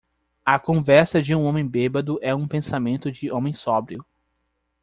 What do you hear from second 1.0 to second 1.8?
de um homem